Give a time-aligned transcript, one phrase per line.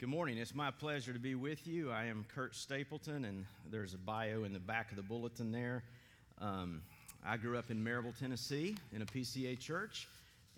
[0.00, 0.38] Good morning.
[0.38, 1.90] It's my pleasure to be with you.
[1.90, 5.82] I am Kurt Stapleton, and there's a bio in the back of the bulletin there.
[6.40, 6.80] Um,
[7.22, 10.08] I grew up in Maryville, Tennessee, in a PCA church,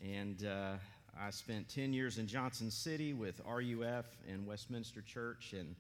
[0.01, 0.75] and uh,
[1.21, 5.75] I spent 10 years in Johnson City with RUF and Westminster Church, and,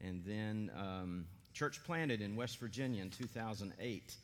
[0.00, 4.14] and then um, church planted in West Virginia in 2008.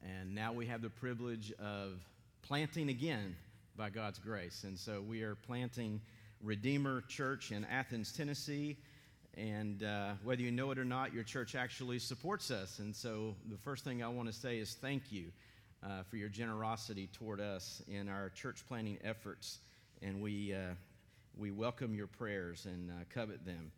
[0.00, 1.94] And now we have the privilege of
[2.42, 3.34] planting again
[3.76, 4.62] by God's grace.
[4.62, 6.00] And so we are planting
[6.42, 8.76] Redeemer Church in Athens, Tennessee.
[9.34, 12.80] And uh, whether you know it or not, your church actually supports us.
[12.80, 15.26] And so the first thing I want to say is thank you
[15.82, 19.58] uh, for your generosity toward us in our church planting efforts.
[20.02, 20.74] And we, uh,
[21.36, 23.70] we welcome your prayers and uh, covet them.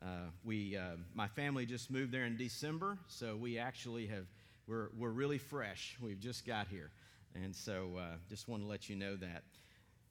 [0.00, 4.26] Uh, we, uh, my family just moved there in December, so we actually have,
[4.66, 5.96] we're, we're really fresh.
[6.00, 6.90] We've just got here.
[7.34, 9.42] And so just want to let you know that.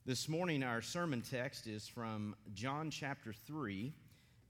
[0.04, 3.94] This morning, our sermon text is from John chapter 3.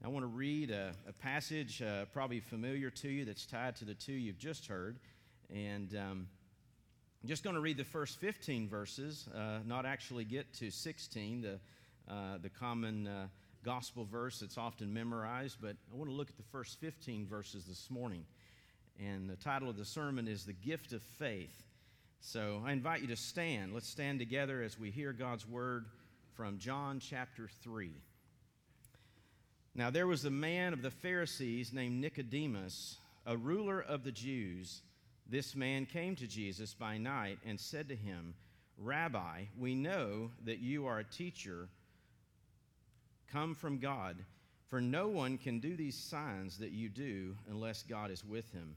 [0.02, 3.84] I want to read a, a passage uh, probably familiar to you that's tied to
[3.84, 4.98] the two you've just heard.
[5.54, 6.26] And um,
[7.22, 11.42] I'm just going to read the first 15 verses, uh, not actually get to 16,
[11.42, 11.60] the,
[12.10, 13.26] uh, the common uh,
[13.62, 17.66] gospel verse that's often memorized, but I want to look at the first 15 verses
[17.66, 18.24] this morning.
[18.98, 21.62] And the title of the sermon is The Gift of Faith.
[22.24, 23.74] So I invite you to stand.
[23.74, 25.86] Let's stand together as we hear God's word
[26.36, 27.90] from John chapter 3.
[29.74, 34.82] Now there was a man of the Pharisees named Nicodemus, a ruler of the Jews.
[35.28, 38.34] This man came to Jesus by night and said to him,
[38.78, 41.68] Rabbi, we know that you are a teacher
[43.32, 44.16] come from God,
[44.68, 48.76] for no one can do these signs that you do unless God is with him.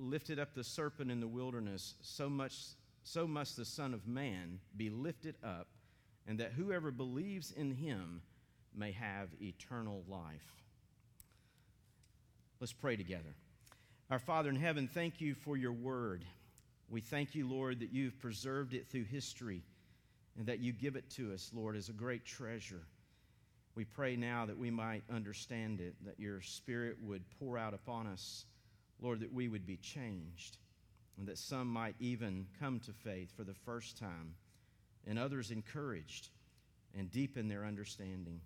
[0.00, 2.54] lifted up the serpent in the wilderness, so much
[3.02, 5.68] so must the Son of Man be lifted up,
[6.26, 8.22] and that whoever believes in him
[8.74, 10.62] may have eternal life.
[12.60, 13.34] Let's pray together.
[14.10, 16.24] Our Father in heaven, thank you for your word.
[16.88, 19.62] We thank you, Lord, that you've preserved it through history
[20.36, 22.82] and that you give it to us, Lord, as a great treasure.
[23.74, 28.06] We pray now that we might understand it, that your Spirit would pour out upon
[28.06, 28.44] us
[29.00, 30.58] Lord, that we would be changed,
[31.18, 34.34] and that some might even come to faith for the first time,
[35.06, 36.28] and others encouraged
[36.96, 38.40] and deepen their understanding.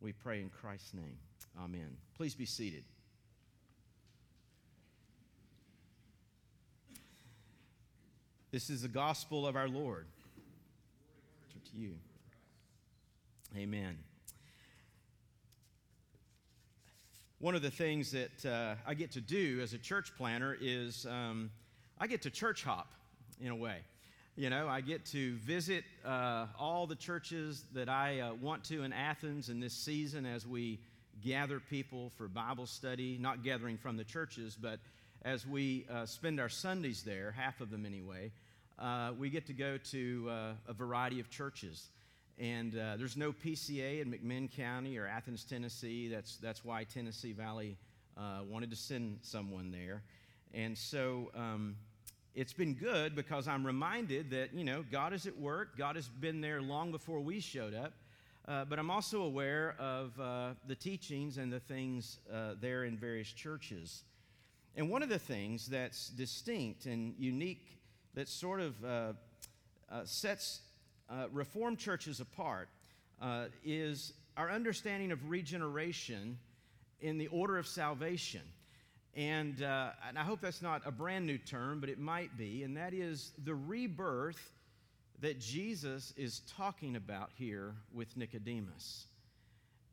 [0.00, 1.18] We pray in Christ's name.
[1.62, 1.96] Amen.
[2.16, 2.84] Please be seated.
[8.50, 10.06] This is the gospel of our Lord.
[11.72, 11.94] To you.
[13.56, 13.96] Amen.
[17.42, 21.06] One of the things that uh, I get to do as a church planter is
[21.06, 21.50] um,
[21.98, 22.92] I get to church hop
[23.40, 23.78] in a way.
[24.36, 28.84] You know, I get to visit uh, all the churches that I uh, want to
[28.84, 30.78] in Athens in this season as we
[31.20, 34.78] gather people for Bible study, not gathering from the churches, but
[35.24, 38.30] as we uh, spend our Sundays there, half of them anyway,
[38.78, 41.88] uh, we get to go to uh, a variety of churches.
[42.38, 46.08] And uh, there's no PCA in McMinn County or Athens, Tennessee.
[46.08, 47.76] That's, that's why Tennessee Valley
[48.16, 50.02] uh, wanted to send someone there.
[50.54, 51.76] And so um,
[52.34, 55.76] it's been good because I'm reminded that, you know, God is at work.
[55.76, 57.92] God has been there long before we showed up.
[58.48, 62.96] Uh, but I'm also aware of uh, the teachings and the things uh, there in
[62.96, 64.02] various churches.
[64.74, 67.78] And one of the things that's distinct and unique
[68.14, 69.12] that sort of uh,
[70.04, 70.60] sets
[71.12, 72.68] uh, Reformed churches apart
[73.20, 76.38] uh, is our understanding of regeneration
[77.00, 78.40] in the order of salvation.
[79.14, 82.62] And, uh, and I hope that's not a brand new term, but it might be,
[82.62, 84.50] and that is the rebirth
[85.20, 89.04] that Jesus is talking about here with Nicodemus.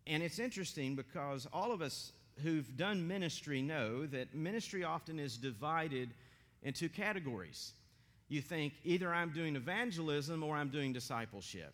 [0.08, 5.38] And it's interesting because all of us who've done ministry know that ministry often is
[5.38, 6.10] divided
[6.64, 7.74] into categories.
[8.30, 11.74] You think either I'm doing evangelism or I'm doing discipleship.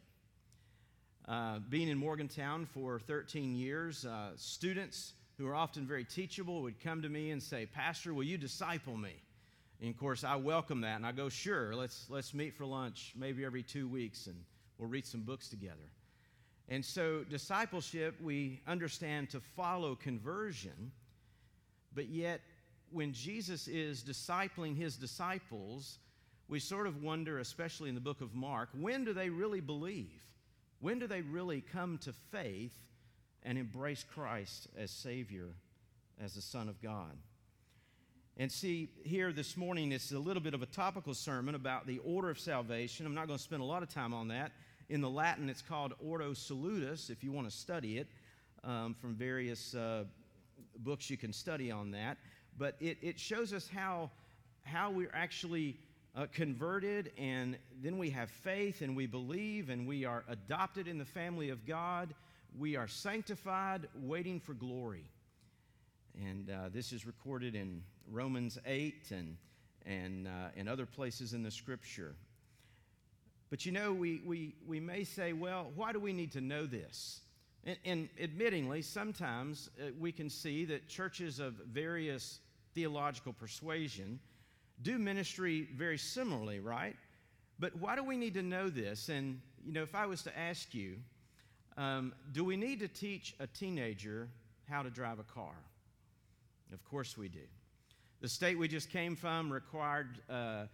[1.27, 6.79] Uh, being in Morgantown for 13 years, uh, students who are often very teachable would
[6.79, 9.15] come to me and say, Pastor, will you disciple me?
[9.81, 13.13] And of course, I welcome that, and I go, Sure, let's, let's meet for lunch
[13.17, 14.37] maybe every two weeks, and
[14.77, 15.89] we'll read some books together.
[16.69, 20.91] And so, discipleship, we understand to follow conversion,
[21.93, 22.39] but yet,
[22.91, 25.99] when Jesus is discipling his disciples,
[26.47, 30.23] we sort of wonder, especially in the book of Mark, when do they really believe?
[30.79, 32.73] When do they really come to faith
[33.43, 35.55] and embrace Christ as Savior,
[36.23, 37.17] as the Son of God?
[38.37, 41.99] And see, here this morning, it's a little bit of a topical sermon about the
[41.99, 43.05] order of salvation.
[43.05, 44.51] I'm not going to spend a lot of time on that.
[44.89, 48.07] In the Latin, it's called Ordo Salutis, if you want to study it
[48.63, 50.03] um, from various uh,
[50.79, 52.17] books you can study on that.
[52.57, 54.11] But it, it shows us how,
[54.63, 55.77] how we're actually
[56.15, 60.97] uh, converted, and then we have faith, and we believe, and we are adopted in
[60.97, 62.13] the family of God.
[62.57, 65.09] We are sanctified, waiting for glory.
[66.23, 69.35] And uh, this is recorded in Romans 8 and,
[69.85, 72.15] and, uh, and other places in the scripture.
[73.49, 76.65] But you know, we, we, we may say, well, why do we need to know
[76.65, 77.19] this?
[77.65, 82.39] And, and admittingly, sometimes uh, we can see that churches of various
[82.73, 84.19] theological persuasion
[84.81, 86.95] do ministry very similarly, right?
[87.59, 89.09] But why do we need to know this?
[89.09, 90.97] And, you know, if I was to ask you,
[91.77, 94.29] um, do we need to teach a teenager
[94.69, 95.55] how to drive a car?
[96.73, 97.47] Of course we do.
[98.21, 100.65] The state we just came from required uh,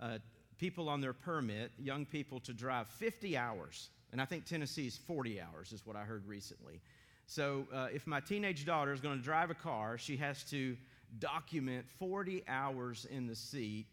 [0.00, 0.18] uh,
[0.58, 3.90] people on their permit, young people, to drive 50 hours.
[4.12, 6.80] And I think Tennessee's 40 hours, is what I heard recently.
[7.26, 10.76] So uh, if my teenage daughter is going to drive a car, she has to
[11.18, 13.86] document 40 hours in the seat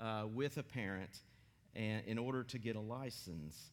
[0.00, 1.20] uh, with a parent
[1.74, 3.70] and, in order to get a license.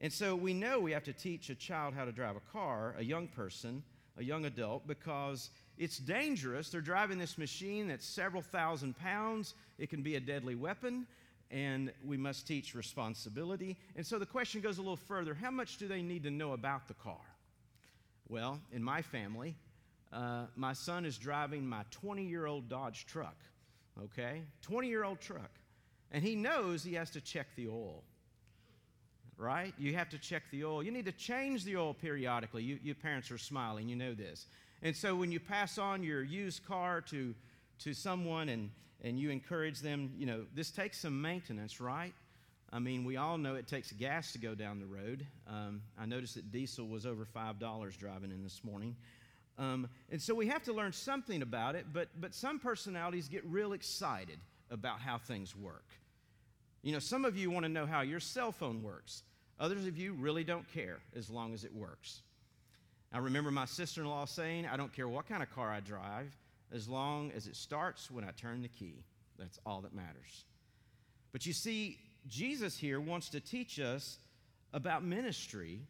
[0.00, 2.94] And so we know we have to teach a child how to drive a car,
[2.98, 3.82] a young person,
[4.16, 6.70] a young adult, because it's dangerous.
[6.70, 9.54] They're driving this machine that's several thousand pounds.
[9.78, 11.06] It can be a deadly weapon,
[11.50, 13.76] and we must teach responsibility.
[13.96, 16.52] And so the question goes a little further how much do they need to know
[16.52, 17.16] about the car?
[18.28, 19.56] Well, in my family,
[20.12, 23.36] uh, my son is driving my 20 year old Dodge truck,
[24.02, 24.42] okay?
[24.62, 25.50] 20 year old truck.
[26.10, 28.02] And he knows he has to check the oil,
[29.36, 29.74] right?
[29.78, 30.82] You have to check the oil.
[30.82, 32.62] You need to change the oil periodically.
[32.62, 34.46] You, parents are smiling, you know this.
[34.82, 37.34] And so when you pass on your used car to,
[37.80, 38.70] to someone and,
[39.02, 42.14] and you encourage them, you know, this takes some maintenance, right?
[42.70, 45.26] I mean, we all know it takes gas to go down the road.
[45.48, 48.94] Um, I noticed that diesel was over $5 driving in this morning.
[49.58, 53.44] Um, and so we have to learn something about it, but, but some personalities get
[53.44, 54.38] real excited
[54.70, 55.84] about how things work.
[56.82, 59.24] You know, some of you want to know how your cell phone works,
[59.58, 62.22] others of you really don't care as long as it works.
[63.12, 65.80] I remember my sister in law saying, I don't care what kind of car I
[65.80, 66.36] drive,
[66.72, 69.02] as long as it starts when I turn the key.
[69.38, 70.44] That's all that matters.
[71.32, 74.18] But you see, Jesus here wants to teach us
[74.72, 75.80] about ministry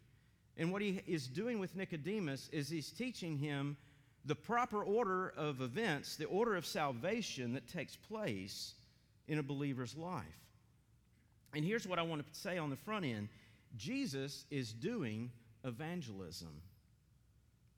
[0.58, 3.76] and what he is doing with Nicodemus is he's teaching him
[4.24, 8.74] the proper order of events, the order of salvation that takes place
[9.28, 10.24] in a believer's life.
[11.54, 13.28] And here's what I want to say on the front end
[13.76, 15.30] Jesus is doing
[15.64, 16.60] evangelism.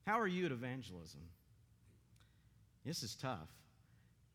[0.07, 1.21] How are you at evangelism?
[2.83, 3.47] This is tough.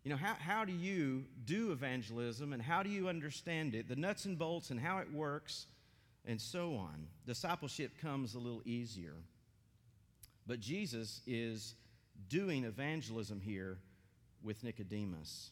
[0.05, 3.97] You know, how, how do you do evangelism and how do you understand it, the
[3.97, 5.67] nuts and bolts and how it works?
[6.27, 7.07] And so on.
[7.27, 9.15] Discipleship comes a little easier.
[10.47, 11.75] But Jesus is
[12.29, 13.79] doing evangelism here
[14.43, 15.51] with Nicodemus.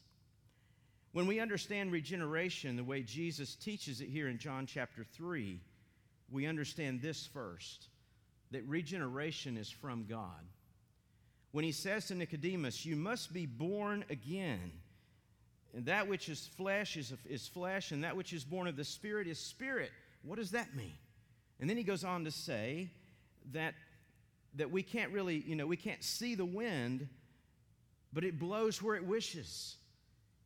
[1.12, 5.61] When we understand regeneration the way Jesus teaches it here in John chapter 3,
[6.31, 7.87] we understand this first
[8.50, 10.43] that regeneration is from God.
[11.52, 14.73] When he says to Nicodemus, You must be born again.
[15.73, 18.85] And that which is flesh is, is flesh, and that which is born of the
[18.85, 19.90] Spirit is spirit.
[20.25, 20.95] What does that mean?
[21.61, 22.90] And then he goes on to say
[23.52, 23.75] that,
[24.57, 27.09] that we can't really, you know, we can't see the wind,
[28.12, 29.76] but it blows where it wishes.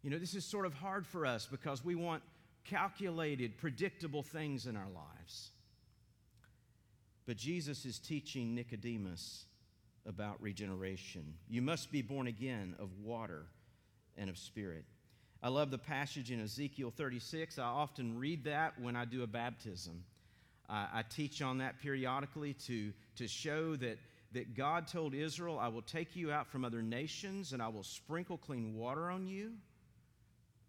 [0.02, 2.22] You know, this is sort of hard for us because we want
[2.64, 5.50] calculated, predictable things in our lives.
[7.26, 9.44] But Jesus is teaching Nicodemus
[10.06, 11.34] about regeneration.
[11.48, 13.46] You must be born again of water
[14.16, 14.84] and of spirit.
[15.40, 17.60] I love the passage in Ezekiel 36.
[17.60, 20.02] I often read that when I do a baptism.
[20.68, 23.98] Uh, I teach on that periodically to, to show that,
[24.32, 27.84] that God told Israel, I will take you out from other nations and I will
[27.84, 29.52] sprinkle clean water on you,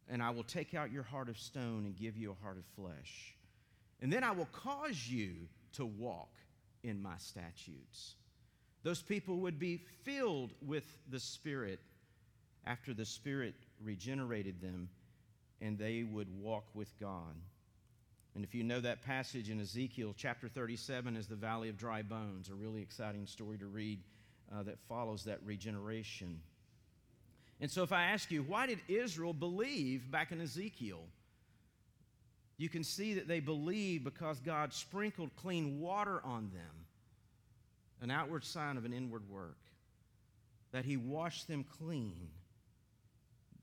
[0.07, 2.65] and I will take out your heart of stone and give you a heart of
[2.75, 3.35] flesh.
[4.01, 5.31] And then I will cause you
[5.73, 6.29] to walk
[6.83, 8.15] in my statutes.
[8.83, 11.79] Those people would be filled with the Spirit
[12.65, 14.89] after the Spirit regenerated them,
[15.61, 17.35] and they would walk with God.
[18.35, 22.01] And if you know that passage in Ezekiel chapter 37 is the Valley of Dry
[22.01, 23.99] Bones, a really exciting story to read
[24.53, 26.39] uh, that follows that regeneration.
[27.59, 31.01] And so, if I ask you, why did Israel believe back in Ezekiel?
[32.57, 36.85] You can see that they believed because God sprinkled clean water on them
[38.01, 39.57] an outward sign of an inward work,
[40.71, 42.29] that he washed them clean,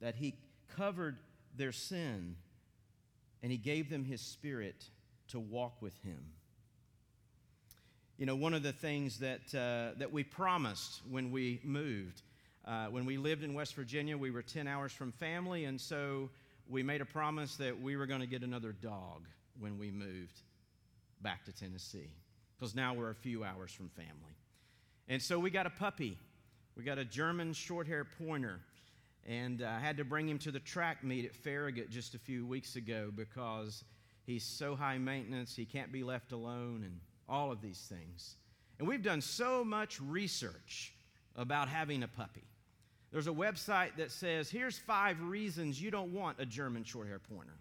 [0.00, 0.34] that he
[0.76, 1.16] covered
[1.56, 2.36] their sin,
[3.42, 4.84] and he gave them his spirit
[5.28, 6.32] to walk with him.
[8.18, 12.22] You know, one of the things that, uh, that we promised when we moved,
[12.64, 16.30] uh, when we lived in West Virginia, we were 10 hours from family, and so
[16.68, 19.26] we made a promise that we were going to get another dog
[19.58, 20.40] when we moved
[21.20, 22.10] back to Tennessee
[22.56, 24.36] because now we're a few hours from family.
[25.08, 26.18] And so we got a puppy.
[26.76, 28.60] We got a German short hair pointer.
[29.26, 32.18] And uh, I had to bring him to the track meet at Farragut just a
[32.18, 33.82] few weeks ago because
[34.24, 38.36] he's so high maintenance, he can't be left alone, and all of these things.
[38.78, 40.94] And we've done so much research
[41.34, 42.44] about having a puppy.
[43.10, 47.18] There's a website that says, here's five reasons you don't want a German short hair
[47.18, 47.56] pointer.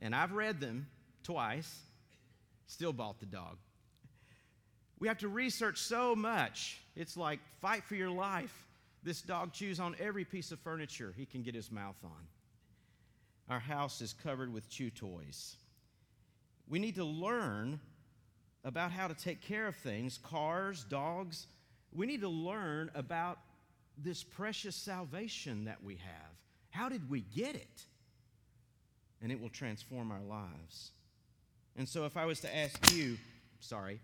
[0.00, 0.86] And I've read them
[1.22, 1.80] twice,
[2.66, 3.56] still bought the dog.
[4.98, 6.80] We have to research so much.
[6.94, 8.54] It's like fight for your life.
[9.02, 12.26] This dog chews on every piece of furniture he can get his mouth on.
[13.48, 15.56] Our house is covered with chew toys.
[16.68, 17.80] We need to learn
[18.64, 21.46] about how to take care of things cars, dogs.
[21.92, 23.38] We need to learn about
[23.98, 26.30] this precious salvation that we have.
[26.70, 27.84] How did we get it?
[29.20, 30.92] And it will transform our lives.
[31.76, 33.18] And so, if I was to ask you,
[33.60, 34.00] sorry,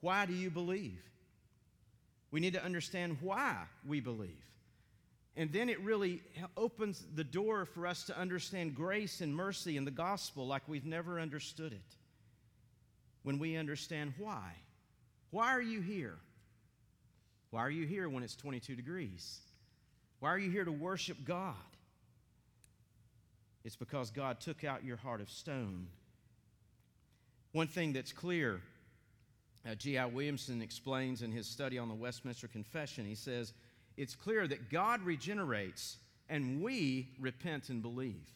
[0.00, 1.02] why do you believe?
[2.34, 3.54] We need to understand why
[3.86, 4.44] we believe.
[5.36, 6.20] And then it really
[6.56, 10.84] opens the door for us to understand grace and mercy and the gospel like we've
[10.84, 11.96] never understood it.
[13.22, 14.50] When we understand why.
[15.30, 16.16] Why are you here?
[17.50, 19.38] Why are you here when it's 22 degrees?
[20.18, 21.54] Why are you here to worship God?
[23.64, 25.86] It's because God took out your heart of stone.
[27.52, 28.60] One thing that's clear
[29.68, 30.06] uh, G.I.
[30.06, 33.52] Williamson explains in his study on the Westminster Confession, he says,
[33.96, 38.28] It's clear that God regenerates and we repent and believe.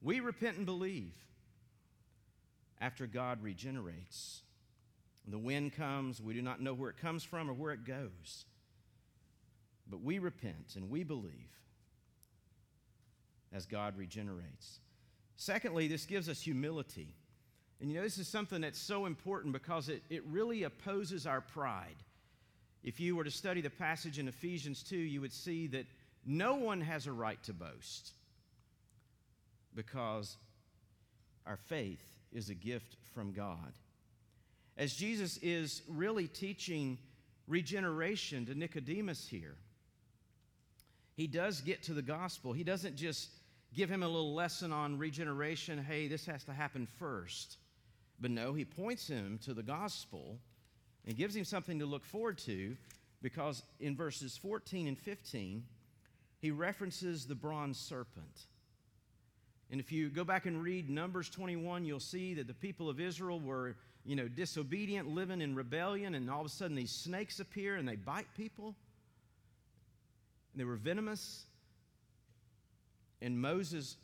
[0.00, 1.14] We repent and believe
[2.80, 4.42] after God regenerates.
[5.26, 8.44] The wind comes, we do not know where it comes from or where it goes.
[9.88, 11.60] But we repent and we believe
[13.52, 14.80] as God regenerates.
[15.36, 17.14] Secondly, this gives us humility.
[17.82, 21.40] And you know, this is something that's so important because it, it really opposes our
[21.40, 21.96] pride.
[22.84, 25.86] If you were to study the passage in Ephesians 2, you would see that
[26.24, 28.12] no one has a right to boast
[29.74, 30.36] because
[31.44, 33.72] our faith is a gift from God.
[34.76, 36.98] As Jesus is really teaching
[37.48, 39.56] regeneration to Nicodemus here,
[41.16, 42.52] he does get to the gospel.
[42.52, 43.28] He doesn't just
[43.74, 47.56] give him a little lesson on regeneration hey, this has to happen first.
[48.22, 50.38] But no, he points him to the gospel
[51.04, 52.76] and gives him something to look forward to
[53.20, 55.64] because in verses 14 and 15,
[56.38, 58.46] he references the bronze serpent.
[59.72, 63.00] And if you go back and read Numbers 21, you'll see that the people of
[63.00, 63.74] Israel were,
[64.04, 67.88] you know, disobedient, living in rebellion, and all of a sudden these snakes appear and
[67.88, 68.76] they bite people.
[70.52, 71.46] And they were venomous.
[73.20, 73.96] And Moses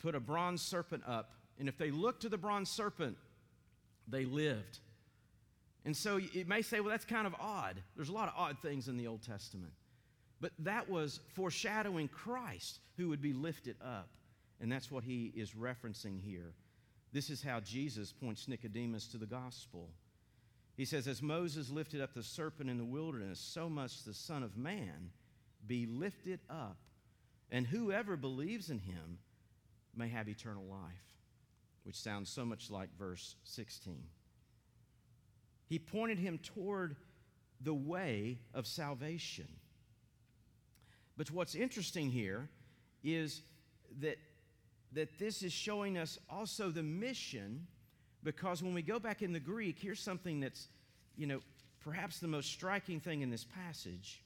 [0.00, 1.34] put a bronze serpent up.
[1.58, 3.16] And if they looked to the bronze serpent,
[4.06, 4.78] they lived.
[5.84, 7.76] And so it may say, well, that's kind of odd.
[7.96, 9.72] There's a lot of odd things in the Old Testament.
[10.40, 14.08] But that was foreshadowing Christ who would be lifted up.
[14.60, 16.52] And that's what he is referencing here.
[17.12, 19.88] This is how Jesus points Nicodemus to the gospel.
[20.76, 24.42] He says, As Moses lifted up the serpent in the wilderness, so must the Son
[24.42, 25.10] of Man
[25.66, 26.76] be lifted up,
[27.50, 29.18] and whoever believes in him
[29.96, 31.17] may have eternal life,
[31.88, 33.96] which sounds so much like verse 16.
[35.64, 36.96] He pointed him toward
[37.62, 39.48] the way of salvation.
[41.16, 42.50] But what's interesting here
[43.02, 43.40] is
[44.00, 44.18] that,
[44.92, 47.66] that this is showing us also the mission,
[48.22, 50.68] because when we go back in the Greek, here's something that's,
[51.16, 51.40] you know,
[51.80, 54.22] perhaps the most striking thing in this passage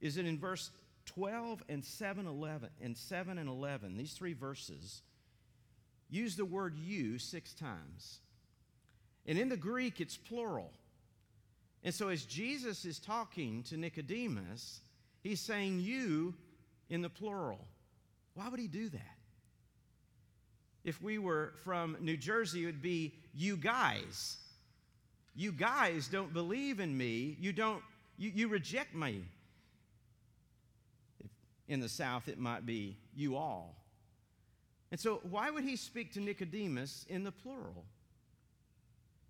[0.00, 0.70] is that in verse
[1.04, 5.02] 12 and 7 11 and 7 and 11 these three verses
[6.10, 8.20] use the word you six times.
[9.26, 10.72] And in the greek it's plural.
[11.84, 14.80] And so as jesus is talking to nicodemus
[15.22, 16.34] he's saying you
[16.90, 17.66] in the plural.
[18.34, 19.16] Why would he do that?
[20.84, 24.38] If we were from new jersey it would be you guys.
[25.34, 27.36] You guys don't believe in me.
[27.38, 27.82] You don't
[28.16, 29.24] you, you reject me.
[31.68, 33.76] In the South, it might be you all.
[34.90, 37.84] And so, why would he speak to Nicodemus in the plural?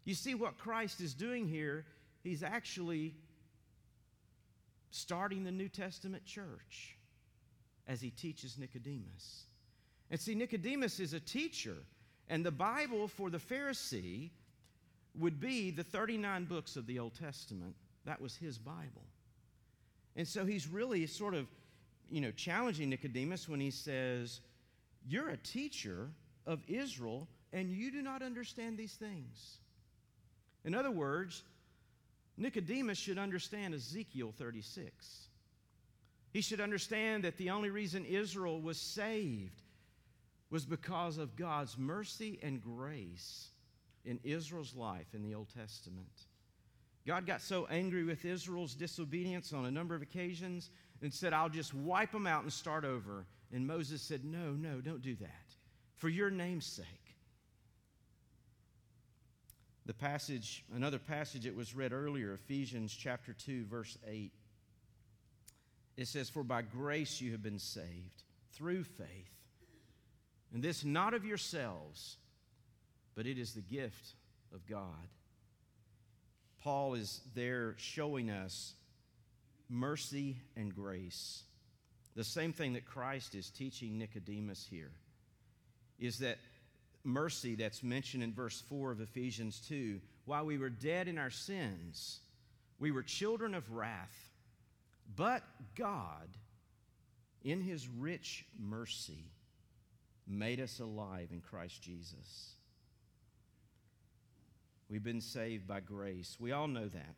[0.05, 1.85] You see, what Christ is doing here,
[2.23, 3.15] he's actually
[4.91, 6.97] starting the New Testament church
[7.87, 9.45] as he teaches Nicodemus.
[10.11, 11.77] And see, Nicodemus is a teacher,
[12.29, 14.31] and the Bible for the Pharisee
[15.19, 17.75] would be the 39 books of the Old Testament.
[18.05, 19.05] That was his Bible.
[20.17, 21.47] And so he's really sort of
[22.11, 24.41] you know, challenging Nicodemus when he says,
[25.09, 26.11] You're a teacher
[26.47, 29.59] of Israel and you do not understand these things.
[30.65, 31.43] In other words,
[32.37, 35.29] Nicodemus should understand Ezekiel 36.
[36.31, 39.63] He should understand that the only reason Israel was saved
[40.51, 43.49] was because of God's mercy and grace
[44.05, 46.27] in Israel's life in the Old Testament.
[47.07, 51.49] God got so angry with Israel's disobedience on a number of occasions and said, I'll
[51.49, 53.25] just wipe them out and start over.
[53.53, 55.55] And Moses said, No, no, don't do that.
[55.97, 56.87] For your name's sake.
[59.87, 64.33] The passage, another passage that was read earlier, Ephesians chapter 2, verse 8.
[65.97, 69.33] It says, For by grace you have been saved through faith.
[70.53, 72.19] And this not of yourselves,
[73.15, 74.15] but it is the gift
[74.55, 75.09] of God.
[76.63, 78.75] Paul is there showing us
[79.71, 81.45] mercy and grace.
[82.19, 84.91] The same thing that Christ is teaching Nicodemus here
[86.01, 86.39] is that
[87.05, 91.31] mercy that's mentioned in verse 4 of Ephesians 2 while we were dead in our
[91.31, 92.19] sins,
[92.81, 94.33] we were children of wrath,
[95.15, 95.45] but
[95.77, 96.27] God,
[97.45, 99.31] in his rich mercy,
[100.27, 102.55] made us alive in Christ Jesus.
[104.91, 106.37] We've been saved by grace.
[106.41, 107.15] We all know that.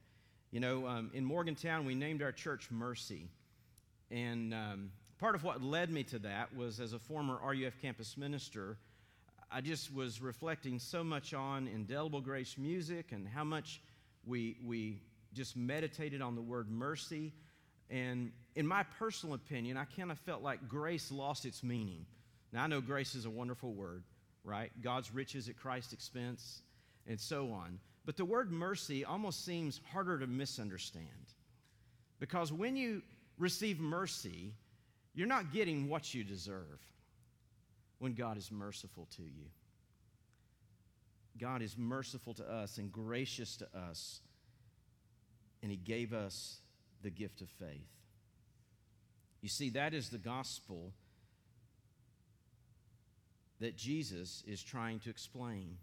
[0.51, 3.31] You know, um, in Morgantown, we named our church Mercy.
[4.11, 8.17] And um, part of what led me to that was as a former RUF campus
[8.17, 8.77] minister,
[9.51, 13.81] I just was reflecting so much on indelible grace music and how much
[14.27, 15.01] we, we
[15.33, 17.33] just meditated on the word mercy.
[17.89, 22.07] And in my personal opinion, I kind of felt like grace lost its meaning.
[22.53, 24.03] Now, I know grace is a wonderful word,
[24.45, 24.71] right?
[24.83, 26.63] God's riches at Christ's expense,
[27.07, 27.79] and so on.
[28.07, 31.07] But the word mercy almost seems harder to misunderstand.
[32.19, 33.03] Because when you
[33.41, 34.53] receive mercy,
[35.15, 36.81] you're not getting what you deserve
[37.99, 39.47] when God is merciful to you.
[41.39, 44.21] God is merciful to us and gracious to us,
[45.63, 46.61] and He gave us
[47.03, 47.89] the gift of faith.
[49.41, 50.93] You see, that is the gospel
[53.61, 55.77] that Jesus is trying to explain.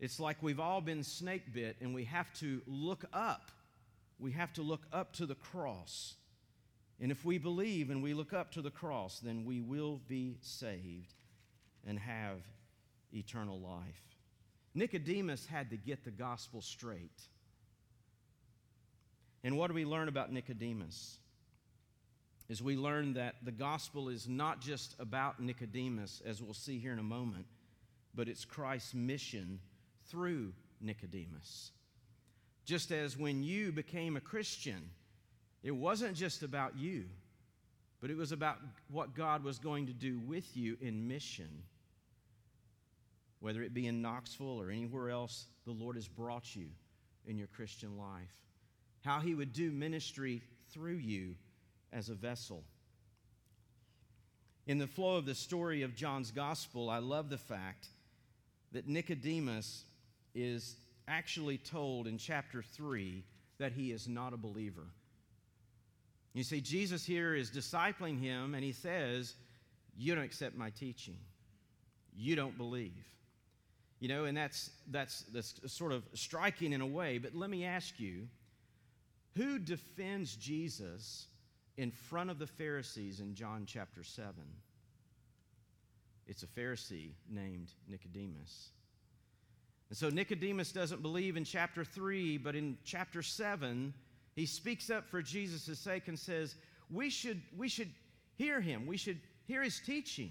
[0.00, 3.50] It's like we've all been snake bit and we have to look up.
[4.18, 6.14] We have to look up to the cross.
[7.00, 10.38] And if we believe and we look up to the cross, then we will be
[10.40, 11.12] saved
[11.86, 12.38] and have
[13.12, 14.02] eternal life.
[14.74, 17.22] Nicodemus had to get the gospel straight.
[19.44, 21.18] And what do we learn about Nicodemus?
[22.48, 26.92] Is we learn that the gospel is not just about Nicodemus, as we'll see here
[26.92, 27.46] in a moment,
[28.14, 29.60] but it's Christ's mission
[30.08, 31.72] through Nicodemus.
[32.64, 34.90] Just as when you became a Christian,
[35.62, 37.04] it wasn't just about you,
[38.00, 38.58] but it was about
[38.90, 41.48] what God was going to do with you in mission.
[43.40, 46.66] Whether it be in Knoxville or anywhere else, the Lord has brought you
[47.26, 48.34] in your Christian life.
[49.04, 50.42] How He would do ministry
[50.72, 51.34] through you
[51.92, 52.62] as a vessel.
[54.66, 57.86] In the flow of the story of John's gospel, I love the fact
[58.72, 59.84] that Nicodemus
[60.34, 60.76] is
[61.08, 63.22] actually told in chapter 3
[63.58, 64.88] that he is not a believer.
[66.36, 69.36] You see, Jesus here is discipling him, and he says,
[69.96, 71.16] You don't accept my teaching.
[72.14, 73.06] You don't believe.
[74.00, 77.64] You know, and that's, that's, that's sort of striking in a way, but let me
[77.64, 78.28] ask you
[79.34, 81.26] who defends Jesus
[81.78, 84.34] in front of the Pharisees in John chapter 7?
[86.26, 88.72] It's a Pharisee named Nicodemus.
[89.88, 93.94] And so Nicodemus doesn't believe in chapter 3, but in chapter 7,
[94.36, 96.54] he speaks up for Jesus' sake and says,
[96.90, 97.90] we should, we should
[98.36, 98.86] hear him.
[98.86, 100.30] We should hear his teaching.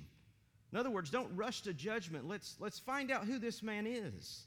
[0.72, 2.28] In other words, don't rush to judgment.
[2.28, 4.46] Let's, let's find out who this man is.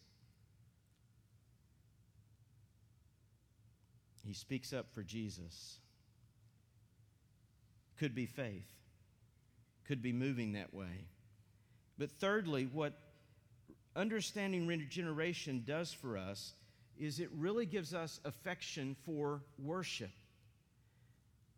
[4.24, 5.78] He speaks up for Jesus.
[7.98, 8.70] Could be faith,
[9.88, 11.08] could be moving that way.
[11.98, 12.92] But thirdly, what
[13.96, 16.52] understanding regeneration does for us
[16.98, 20.10] is it really gives us affection for worship.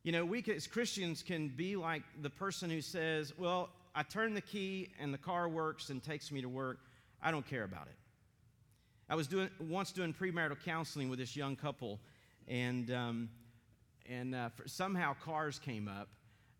[0.02, 4.34] You know, we as Christians can be like the person who says, Well, I turn
[4.34, 6.78] the key and the car works and takes me to work.
[7.22, 7.96] I don't care about it.
[9.08, 11.98] I was doing, once doing premarital counseling with this young couple,
[12.46, 13.28] and, um,
[14.08, 16.08] and uh, somehow cars came up.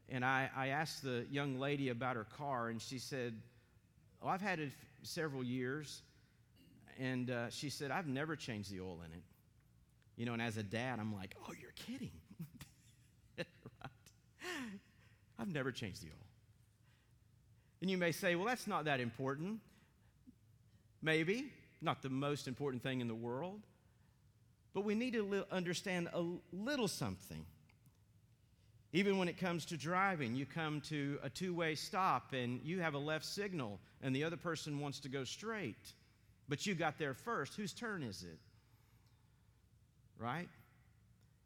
[0.09, 3.40] And I, I asked the young lady about her car, and she said,
[4.23, 6.03] Oh, I've had it several years.
[7.01, 9.23] And uh, she said, I've never changed the oil in it.
[10.17, 12.11] You know, and as a dad, I'm like, oh, you're kidding.
[13.39, 13.47] right?
[15.39, 16.27] I've never changed the oil.
[17.81, 19.61] And you may say, well, that's not that important.
[21.01, 23.63] Maybe, not the most important thing in the world.
[24.75, 27.47] But we need to understand a little something.
[28.93, 32.81] Even when it comes to driving, you come to a two way stop and you
[32.81, 35.95] have a left signal and the other person wants to go straight,
[36.51, 37.55] but you got there first.
[37.55, 38.39] Whose turn is it?
[40.19, 40.49] Right?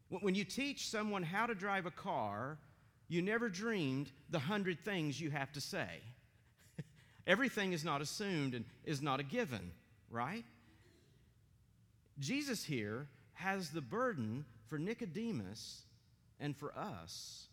[0.09, 2.57] When you teach someone how to drive a car,
[3.07, 5.87] you never dreamed the hundred things you have to say.
[7.27, 9.71] Everything is not assumed and is not a given,
[10.09, 10.43] right?
[12.17, 15.83] Jesus here has the burden for Nicodemus
[16.39, 17.45] and for us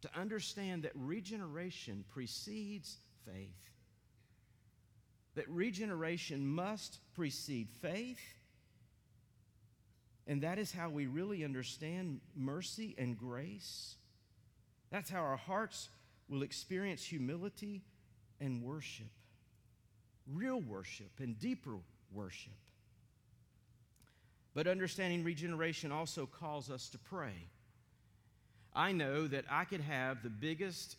[0.00, 3.69] to understand that regeneration precedes faith.
[5.40, 8.20] That regeneration must precede faith.
[10.26, 13.94] And that is how we really understand mercy and grace.
[14.90, 15.88] That's how our hearts
[16.28, 17.80] will experience humility
[18.38, 19.06] and worship,
[20.30, 21.76] real worship and deeper
[22.12, 22.52] worship.
[24.52, 27.48] But understanding regeneration also calls us to pray.
[28.74, 30.96] I know that I could have the biggest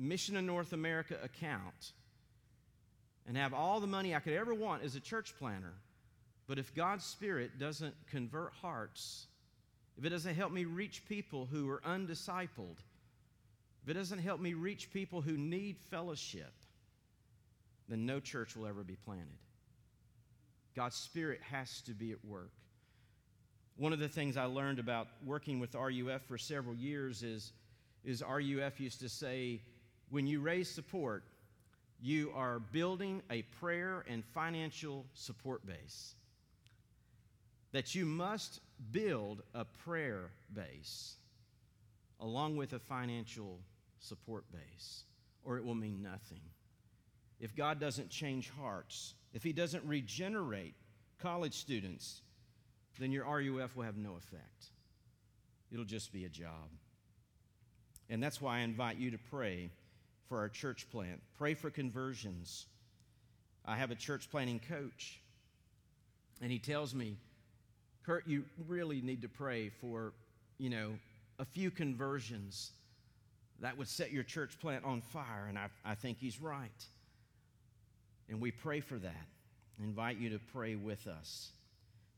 [0.00, 1.92] Mission in North America account
[3.28, 5.74] and have all the money I could ever want as a church planter.
[6.48, 9.26] But if God's Spirit doesn't convert hearts,
[9.98, 12.78] if it doesn't help me reach people who are undiscipled,
[13.82, 16.52] if it doesn't help me reach people who need fellowship,
[17.86, 19.38] then no church will ever be planted.
[20.74, 22.52] God's Spirit has to be at work.
[23.76, 27.52] One of the things I learned about working with RUF for several years is,
[28.04, 29.60] is RUF used to say,
[30.10, 31.24] when you raise support,
[32.00, 36.14] you are building a prayer and financial support base.
[37.72, 38.60] That you must
[38.92, 41.16] build a prayer base
[42.20, 43.58] along with a financial
[43.98, 45.04] support base,
[45.44, 46.40] or it will mean nothing.
[47.40, 50.74] If God doesn't change hearts, if He doesn't regenerate
[51.20, 52.22] college students,
[52.98, 54.66] then your RUF will have no effect.
[55.70, 56.70] It'll just be a job.
[58.08, 59.70] And that's why I invite you to pray
[60.28, 61.20] for our church plant.
[61.36, 62.66] Pray for conversions.
[63.64, 65.20] I have a church planting coach,
[66.40, 67.16] and he tells me,
[68.04, 70.12] Kurt, you really need to pray for,
[70.58, 70.92] you know,
[71.38, 72.70] a few conversions
[73.60, 75.46] that would set your church plant on fire.
[75.48, 76.70] And I, I think he's right.
[78.28, 79.26] And we pray for that.
[79.80, 81.50] I invite you to pray with us.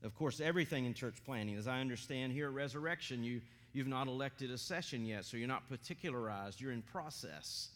[0.03, 3.41] Of course, everything in church planting, as I understand here at Resurrection, you,
[3.73, 7.69] you've not elected a session yet, so you're not particularized, you're in process.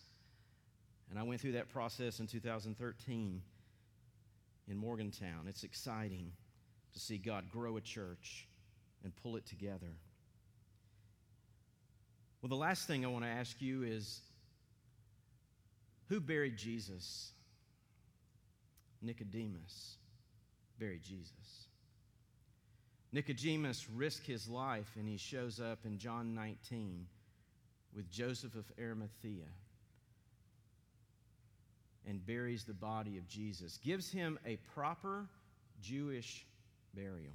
[1.10, 3.42] And I went through that process in 2013
[4.68, 5.46] in Morgantown.
[5.48, 6.32] It's exciting
[6.94, 8.48] to see God grow a church
[9.04, 9.94] and pull it together.
[12.42, 14.22] Well, the last thing I want to ask you is
[16.10, 17.32] who buried Jesus?
[19.02, 19.96] Nicodemus
[20.80, 21.68] buried Jesus.
[23.12, 27.08] Nicodemus risked his life and he shows up in John 19
[27.96, 29.46] with Joseph of Arimathea
[32.08, 35.28] and buries the body of Jesus, gives him a proper
[35.82, 36.46] Jewish
[36.94, 37.34] burial.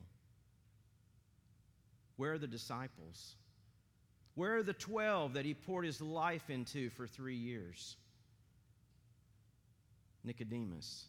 [2.16, 3.34] Where are the disciples?
[4.34, 7.96] Where are the 12 that he poured his life into for three years?
[10.22, 11.06] Nicodemus,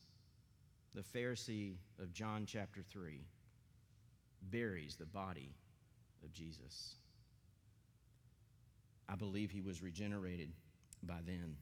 [0.96, 3.20] the Pharisee of John chapter 3,
[4.50, 5.54] buries the body
[6.24, 6.96] of Jesus.
[9.10, 10.50] I believe he was regenerated
[11.04, 11.58] by then.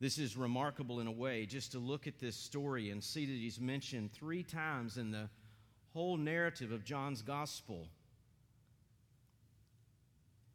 [0.00, 3.32] This is remarkable in a way, just to look at this story and see that
[3.32, 5.28] he's mentioned three times in the
[5.92, 7.86] whole narrative of John's gospel.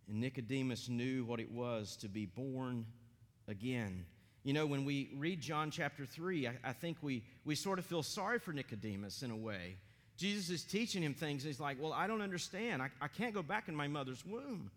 [0.08, 2.88] And Nicodemus knew what it was to be born
[3.48, 4.06] again.
[4.44, 7.86] You know, when we read John chapter 3, I, I, think we, we sort of
[7.86, 9.78] feel sorry for Nicodemus in a way.
[10.18, 12.82] Jesus is teaching him things, and he's like, Well, I don't understand.
[12.82, 14.72] I, I can't go back in my mother's womb.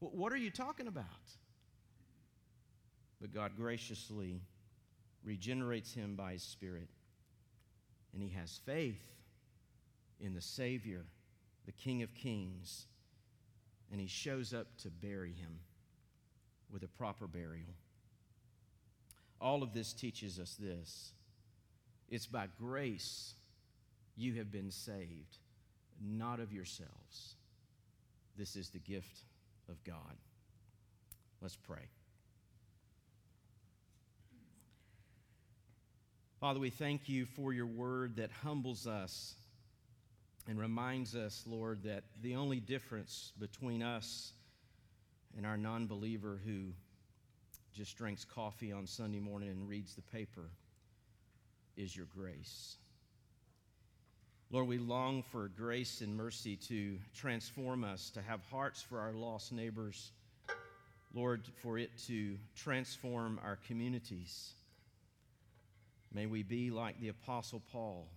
[0.00, 1.04] What are you talking about?
[3.20, 4.40] But God graciously
[5.24, 6.88] regenerates him by his Spirit,
[8.12, 9.02] and he has faith
[10.20, 11.04] in the Savior,
[11.64, 12.86] the King of Kings,
[13.90, 15.58] and he shows up to bury him
[16.70, 17.74] with a proper burial.
[19.40, 21.12] All of this teaches us this
[22.08, 23.34] it's by grace
[24.16, 25.38] you have been saved,
[26.00, 27.34] not of yourselves.
[28.38, 29.24] This is the gift
[29.68, 30.16] of God.
[31.40, 31.88] Let's pray.
[36.46, 39.34] Father, we thank you for your word that humbles us
[40.46, 44.32] and reminds us, Lord, that the only difference between us
[45.36, 46.66] and our non believer who
[47.74, 50.48] just drinks coffee on Sunday morning and reads the paper
[51.76, 52.76] is your grace.
[54.52, 59.12] Lord, we long for grace and mercy to transform us, to have hearts for our
[59.14, 60.12] lost neighbors.
[61.12, 64.52] Lord, for it to transform our communities.
[66.16, 68.08] May we be like the Apostle Paul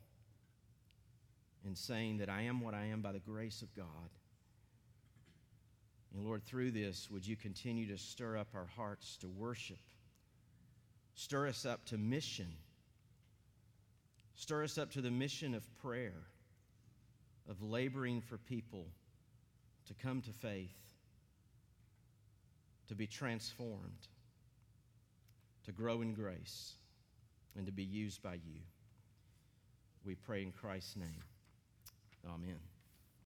[1.65, 4.09] in saying that I am what I am by the grace of God.
[6.13, 9.81] And Lord, through this, would you continue to stir up our hearts to worship?
[11.15, 12.47] Stir us up to mission.
[14.35, 16.23] Stir us up to the mission of prayer,
[17.49, 18.85] of laboring for people
[19.87, 20.71] to come to faith,
[22.87, 24.07] to be transformed,
[25.65, 26.75] to grow in grace,
[27.59, 28.61] and to be used by you.
[30.05, 31.23] We pray in Christ's name.
[32.25, 32.68] Amen.